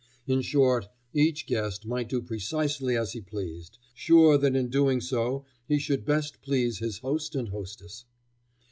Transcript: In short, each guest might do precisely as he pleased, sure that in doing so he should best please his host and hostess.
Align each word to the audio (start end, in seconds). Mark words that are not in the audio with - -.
In 0.25 0.41
short, 0.41 0.87
each 1.13 1.45
guest 1.45 1.85
might 1.85 2.09
do 2.09 2.23
precisely 2.23 2.97
as 2.97 3.13
he 3.13 3.21
pleased, 3.21 3.77
sure 3.93 4.35
that 4.35 4.55
in 4.55 4.67
doing 4.69 4.99
so 4.99 5.45
he 5.67 5.77
should 5.77 6.05
best 6.05 6.41
please 6.41 6.79
his 6.79 6.97
host 6.97 7.35
and 7.35 7.49
hostess. 7.49 8.05